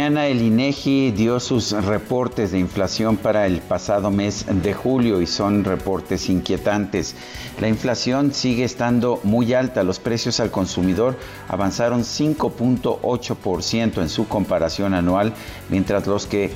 Mañana 0.00 0.28
el 0.28 0.40
INEGI 0.40 1.10
dio 1.10 1.38
sus 1.40 1.72
reportes 1.72 2.52
de 2.52 2.58
inflación 2.58 3.18
para 3.18 3.44
el 3.44 3.60
pasado 3.60 4.10
mes 4.10 4.46
de 4.48 4.72
julio 4.72 5.20
y 5.20 5.26
son 5.26 5.62
reportes 5.62 6.30
inquietantes. 6.30 7.14
La 7.60 7.68
inflación 7.68 8.32
sigue 8.32 8.64
estando 8.64 9.20
muy 9.24 9.52
alta, 9.52 9.82
los 9.82 9.98
precios 9.98 10.40
al 10.40 10.50
consumidor 10.50 11.18
avanzaron 11.48 12.00
5.8% 12.04 14.00
en 14.00 14.08
su 14.08 14.26
comparación 14.26 14.94
anual, 14.94 15.34
mientras 15.68 16.06
los 16.06 16.24
que 16.24 16.50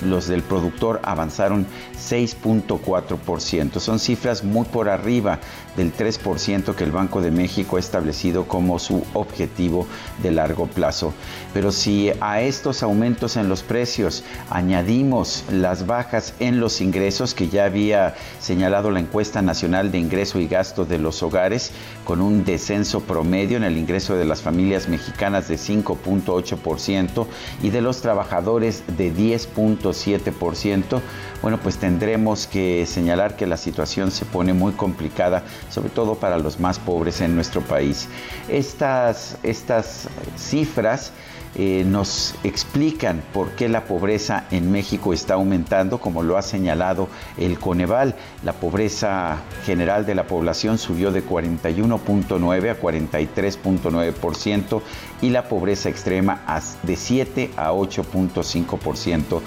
los 0.00 0.26
del 0.26 0.42
productor 0.42 1.00
avanzaron 1.04 1.68
6.4%. 1.96 3.78
Son 3.78 4.00
cifras 4.00 4.42
muy 4.42 4.64
por 4.64 4.88
arriba 4.88 5.38
del 5.76 5.94
3% 5.96 6.74
que 6.74 6.82
el 6.82 6.90
Banco 6.90 7.20
de 7.20 7.30
México 7.30 7.76
ha 7.76 7.80
establecido 7.80 8.48
como 8.48 8.80
su 8.80 9.04
objetivo 9.14 9.86
de 10.20 10.32
largo 10.32 10.66
plazo. 10.66 11.14
Pero 11.54 11.70
si 11.70 12.10
a 12.20 12.40
estos 12.40 12.82
aumentos 12.88 13.36
en 13.36 13.48
los 13.48 13.62
precios 13.62 14.24
añadimos 14.50 15.44
las 15.50 15.86
bajas 15.86 16.34
en 16.40 16.60
los 16.60 16.80
ingresos 16.80 17.34
que 17.34 17.48
ya 17.48 17.64
había 17.64 18.14
señalado 18.40 18.90
la 18.90 19.00
encuesta 19.00 19.42
nacional 19.42 19.92
de 19.92 19.98
ingreso 19.98 20.40
y 20.40 20.48
gasto 20.48 20.84
de 20.84 20.98
los 20.98 21.22
hogares, 21.22 21.70
con 22.04 22.20
un 22.20 22.44
descenso 22.44 23.00
promedio 23.00 23.56
en 23.56 23.64
el 23.64 23.76
ingreso 23.76 24.16
de 24.16 24.24
las 24.24 24.42
familias 24.42 24.88
mexicanas 24.88 25.48
de 25.48 25.56
5.8% 25.56 27.26
y 27.62 27.70
de 27.70 27.80
los 27.80 28.00
trabajadores 28.00 28.82
de 28.96 29.12
10.7%, 29.12 31.00
bueno, 31.42 31.58
pues 31.62 31.76
tendremos 31.76 32.46
que 32.46 32.86
señalar 32.86 33.36
que 33.36 33.46
la 33.46 33.56
situación 33.56 34.10
se 34.10 34.24
pone 34.24 34.52
muy 34.52 34.72
complicada 34.72 35.44
sobre 35.70 35.90
todo 35.90 36.14
para 36.16 36.38
los 36.38 36.58
más 36.58 36.78
pobres 36.78 37.20
en 37.20 37.34
nuestro 37.34 37.60
país. 37.60 38.08
Estas, 38.48 39.36
estas 39.42 40.08
cifras 40.36 41.12
eh, 41.54 41.84
nos 41.86 42.34
explican 42.44 43.22
por 43.32 43.50
qué 43.52 43.68
la 43.68 43.84
pobreza 43.84 44.44
en 44.50 44.70
México 44.70 45.12
está 45.12 45.34
aumentando, 45.34 45.98
como 45.98 46.22
lo 46.22 46.36
ha 46.36 46.42
señalado 46.42 47.08
el 47.36 47.58
Coneval. 47.58 48.14
La 48.44 48.52
pobreza 48.52 49.38
general 49.64 50.06
de 50.06 50.14
la 50.14 50.26
población 50.26 50.78
subió 50.78 51.10
de 51.10 51.24
41.9 51.24 52.70
a 52.70 52.80
43.9% 52.80 54.82
y 55.20 55.30
la 55.30 55.48
pobreza 55.48 55.88
extrema 55.88 56.40
de 56.82 56.96
7 56.96 57.50
a 57.56 57.72
8.5% 57.72 59.40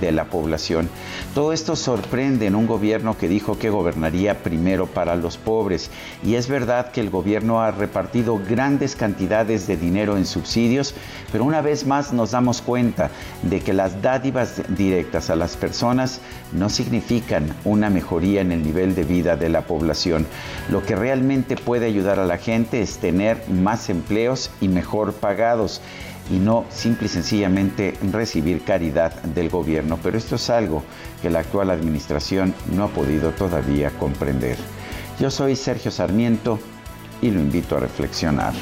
de 0.00 0.12
la 0.12 0.26
población. 0.26 0.88
Todo 1.34 1.52
esto 1.52 1.76
sorprende 1.76 2.46
en 2.46 2.54
un 2.54 2.66
gobierno 2.66 3.18
que 3.18 3.28
dijo 3.28 3.58
que 3.58 3.70
gobernaría 3.70 4.42
primero 4.42 4.86
para 4.86 5.16
los 5.16 5.36
pobres. 5.36 5.90
Y 6.22 6.34
es 6.34 6.48
verdad 6.48 6.92
que 6.92 7.00
el 7.00 7.10
gobierno 7.10 7.60
ha 7.60 7.70
repartido 7.70 8.38
grandes 8.38 8.96
cantidades 8.96 9.66
de 9.66 9.76
dinero 9.76 10.16
en 10.16 10.26
subsidios, 10.26 10.94
pero 11.32 11.44
una 11.46 11.60
vez 11.60 11.86
más 11.86 12.12
nos 12.12 12.32
damos 12.32 12.60
cuenta 12.60 13.10
de 13.42 13.60
que 13.60 13.72
las 13.72 14.02
dádivas 14.02 14.62
directas 14.76 15.30
a 15.30 15.36
las 15.36 15.56
personas 15.56 16.20
no 16.52 16.68
significan 16.68 17.54
una 17.64 17.88
mejoría 17.88 18.40
en 18.40 18.50
el 18.50 18.64
nivel 18.64 18.96
de 18.96 19.04
vida 19.04 19.36
de 19.36 19.48
la 19.48 19.62
población. 19.62 20.26
Lo 20.70 20.84
que 20.84 20.96
realmente 20.96 21.54
puede 21.56 21.86
ayudar 21.86 22.18
a 22.18 22.26
la 22.26 22.38
gente 22.38 22.82
es 22.82 22.98
tener 22.98 23.48
más 23.48 23.88
empleos 23.90 24.50
y 24.60 24.66
mejor 24.66 25.12
pagados 25.12 25.80
y 26.30 26.38
no 26.38 26.64
simple 26.70 27.06
y 27.06 27.10
sencillamente 27.10 27.94
recibir 28.10 28.62
caridad 28.64 29.12
del 29.22 29.48
gobierno. 29.48 30.00
Pero 30.02 30.18
esto 30.18 30.34
es 30.34 30.50
algo 30.50 30.82
que 31.22 31.30
la 31.30 31.38
actual 31.38 31.70
administración 31.70 32.54
no 32.74 32.82
ha 32.82 32.88
podido 32.88 33.30
todavía 33.30 33.90
comprender. 33.90 34.56
Yo 35.20 35.30
soy 35.30 35.54
Sergio 35.54 35.92
Sarmiento 35.92 36.58
y 37.22 37.30
lo 37.30 37.38
invito 37.38 37.76
a 37.76 37.80
reflexionar. 37.80 38.52